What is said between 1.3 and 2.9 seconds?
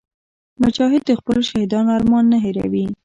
شهیدانو ارمان نه هېروي.